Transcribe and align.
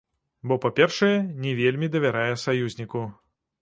Бо, 0.51 0.57
па-першае, 0.63 1.11
не 1.45 1.55
вельмі 1.61 1.93
давярае 1.99 2.29
саюзніку. 2.49 3.09